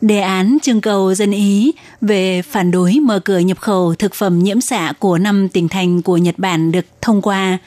[0.00, 4.38] Đề án trưng cầu dân Ý về phản đối mở cửa nhập khẩu thực phẩm
[4.38, 7.58] nhiễm xạ của năm tỉnh thành của Nhật Bản được thông qua.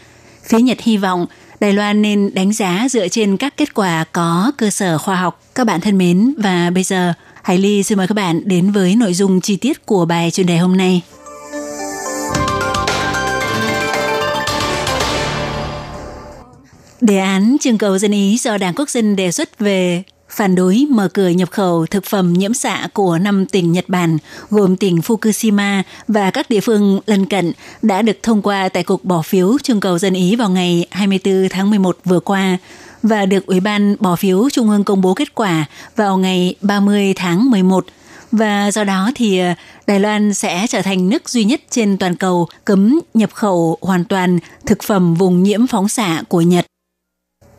[0.44, 1.26] Phía Nhật hy vọng
[1.60, 5.42] Đài Loan nên đánh giá dựa trên các kết quả có cơ sở khoa học.
[5.56, 7.14] Các bạn thân mến, và bây giờ
[7.44, 10.48] Hải Ly xin mời các bạn đến với nội dung chi tiết của bài chuyên
[10.48, 11.02] đề hôm nay.
[17.02, 20.86] Đề án trưng cầu dân Ý do Đảng Quốc dân đề xuất về phản đối
[20.90, 24.18] mở cửa nhập khẩu thực phẩm nhiễm xạ của năm tỉnh Nhật Bản,
[24.50, 29.06] gồm tỉnh Fukushima và các địa phương lân cận, đã được thông qua tại cuộc
[29.06, 32.58] bỏ phiếu trưng cầu dân Ý vào ngày 24 tháng 11 vừa qua
[33.04, 37.14] và được Ủy ban bỏ phiếu Trung ương công bố kết quả vào ngày 30
[37.16, 37.86] tháng 11
[38.32, 39.54] và do đó thì ờ,
[39.88, 44.06] Đài Loan sẽ trở thành nước duy nhất trên toàn cầu cấm nhập khẩu hoàn
[44.06, 46.66] toàn thực phẩm vùng nhiễm phóng xạ của Nhật.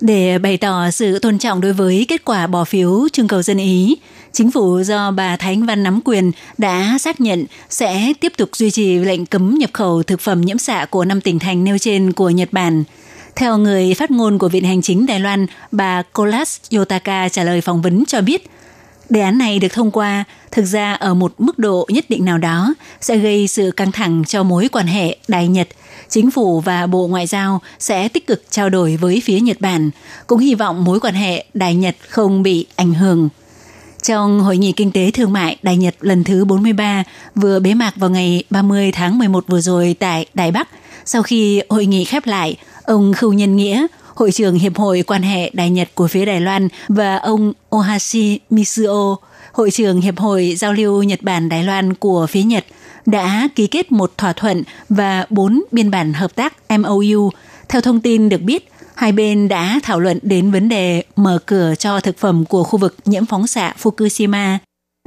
[0.00, 3.58] Để bày tỏ sự tôn trọng đối với kết quả bỏ phiếu trưng cầu dân
[3.58, 3.96] Ý,
[4.32, 8.70] chính phủ do bà Thánh Văn nắm quyền đã xác nhận sẽ tiếp tục duy
[8.70, 12.12] trì lệnh cấm nhập khẩu thực phẩm nhiễm xạ của năm tỉnh thành nêu trên
[12.12, 12.84] của Nhật Bản.
[13.36, 17.60] Theo người phát ngôn của Viện Hành chính Đài Loan, bà Kolas Yotaka trả lời
[17.60, 18.50] phỏng vấn cho biết,
[19.10, 22.38] đề án này được thông qua thực ra ở một mức độ nhất định nào
[22.38, 25.68] đó sẽ gây sự căng thẳng cho mối quan hệ Đài Nhật–
[26.14, 29.90] chính phủ và Bộ Ngoại giao sẽ tích cực trao đổi với phía Nhật Bản,
[30.26, 33.28] cũng hy vọng mối quan hệ Đài Nhật không bị ảnh hưởng.
[34.02, 37.04] Trong Hội nghị Kinh tế Thương mại Đài Nhật lần thứ 43
[37.34, 40.68] vừa bế mạc vào ngày 30 tháng 11 vừa rồi tại Đài Bắc,
[41.04, 45.22] sau khi hội nghị khép lại, ông Khưu Nhân Nghĩa, Hội trưởng Hiệp hội quan
[45.22, 49.16] hệ Đài Nhật của phía Đài Loan và ông Ohashi Mitsuo,
[49.52, 52.64] Hội trưởng Hiệp hội Giao lưu Nhật Bản Đài Loan của phía Nhật–
[53.06, 57.30] đã ký kết một thỏa thuận và bốn biên bản hợp tác MOU.
[57.68, 61.74] Theo thông tin được biết, hai bên đã thảo luận đến vấn đề mở cửa
[61.78, 64.58] cho thực phẩm của khu vực nhiễm phóng xạ Fukushima.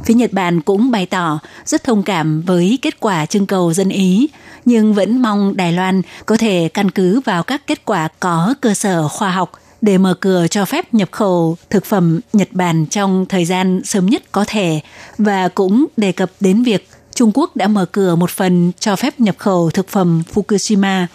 [0.04, 3.90] Phía Nhật Bản cũng bày tỏ rất thông cảm với kết quả trưng cầu dân
[3.90, 4.30] Ý,
[4.66, 8.74] nhưng vẫn mong Đài Loan có thể căn cứ vào các kết quả có cơ
[8.74, 13.26] sở khoa học để mở cửa cho phép nhập khẩu thực phẩm Nhật Bản trong
[13.30, 14.82] thời gian sớm nhất có thể
[15.18, 19.20] và cũng đề cập đến việc Trung Quốc đã mở cửa một phần cho phép
[19.20, 21.06] nhập khẩu thực phẩm Fukushima.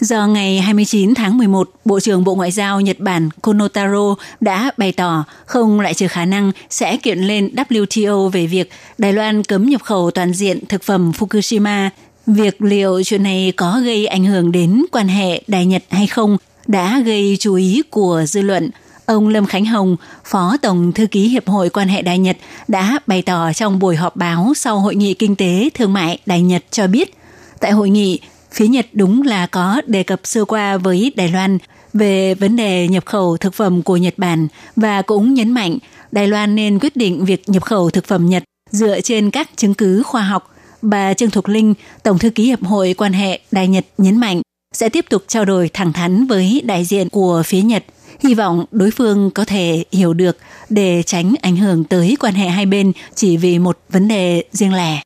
[0.00, 4.92] Giờ ngày 29 tháng 11, Bộ trưởng Bộ Ngoại giao Nhật Bản Konotaro đã bày
[4.92, 9.68] tỏ không loại trừ khả năng sẽ kiện lên WTO về việc Đài Loan cấm
[9.68, 11.88] nhập khẩu toàn diện thực phẩm Fukushima.
[12.26, 16.36] Việc liệu chuyện này có gây ảnh hưởng đến quan hệ Đài Nhật hay không
[16.66, 18.70] đã gây chú ý của dư luận–
[19.06, 22.36] Ông Lâm Khánh Hồng, Phó Tổng Thư ký Hiệp hội quan hệ Đài Nhật
[22.68, 26.42] đã bày tỏ trong buổi họp báo sau Hội nghị Kinh tế Thương mại Đài
[26.42, 27.14] Nhật cho biết,
[27.60, 28.20] tại hội nghị,
[28.52, 31.58] phía Nhật đúng là có đề cập sơ qua với Đài Loan
[31.92, 35.78] về vấn đề nhập khẩu thực phẩm của Nhật Bản và cũng nhấn mạnh
[36.12, 39.74] Đài Loan nên quyết định việc nhập khẩu thực phẩm Nhật dựa trên các chứng
[39.74, 40.54] cứ khoa học.
[40.82, 44.42] Bà Trương Thục Linh, Tổng thư ký Hiệp hội quan hệ Đài Nhật nhấn mạnh
[44.72, 47.84] sẽ tiếp tục trao đổi thẳng thắn với đại diện của phía Nhật–
[48.22, 50.36] hy vọng đối phương có thể hiểu được
[50.68, 54.74] để tránh ảnh hưởng tới quan hệ hai bên chỉ vì một vấn đề riêng
[54.74, 55.02] lẻ.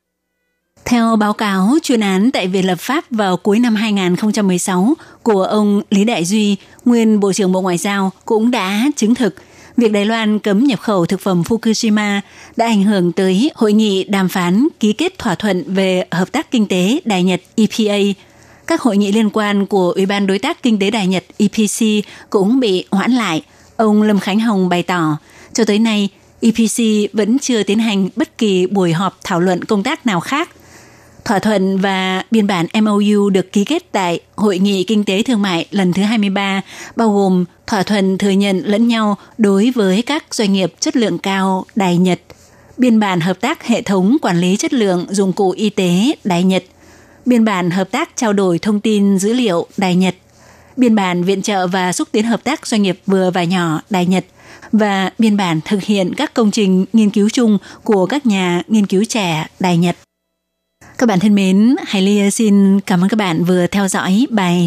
[0.84, 5.82] Theo báo cáo chuyên án tại Viện Lập pháp vào cuối năm 2016 của ông
[5.90, 9.34] Lý Đại Duy, nguyên Bộ trưởng Bộ Ngoại giao cũng đã chứng thực
[9.76, 12.20] việc Đài Loan cấm nhập khẩu thực phẩm Fukushima
[12.56, 16.50] đã ảnh hưởng tới hội nghị đàm phán ký kết thỏa thuận về hợp tác
[16.50, 17.98] kinh tế Đài Nhật EPA
[18.66, 22.06] các hội nghị liên quan của Ủy ban Đối tác Kinh tế Đài Nhật EPC
[22.30, 23.42] cũng bị hoãn lại.
[23.76, 25.18] Ông Lâm Khánh Hồng bày tỏ,
[25.52, 26.08] cho tới nay,
[26.40, 30.50] EPC vẫn chưa tiến hành bất kỳ buổi họp thảo luận công tác nào khác.
[31.24, 35.42] Thỏa thuận và biên bản MOU được ký kết tại Hội nghị Kinh tế Thương
[35.42, 36.62] mại lần thứ 23,
[36.96, 41.18] bao gồm thỏa thuận thừa nhận lẫn nhau đối với các doanh nghiệp chất lượng
[41.18, 42.20] cao Đài Nhật,
[42.78, 46.42] biên bản hợp tác hệ thống quản lý chất lượng dụng cụ y tế Đài
[46.42, 46.64] Nhật–
[47.26, 50.14] biên bản hợp tác trao đổi thông tin dữ liệu Đài Nhật,
[50.76, 54.06] biên bản viện trợ và xúc tiến hợp tác doanh nghiệp vừa và nhỏ Đài
[54.06, 54.24] Nhật
[54.72, 58.86] và biên bản thực hiện các công trình nghiên cứu chung của các nhà nghiên
[58.86, 59.96] cứu trẻ Đài Nhật.
[60.98, 64.64] Các bạn thân mến, Hải Ly xin cảm ơn các bạn vừa theo dõi bài